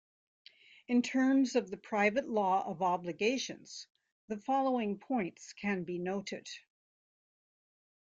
[0.87, 3.85] In terms of the private law of obligations,
[4.29, 6.49] the following points can be noted.